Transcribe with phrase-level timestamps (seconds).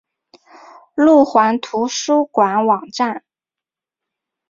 [0.95, 3.23] 路环图书馆网站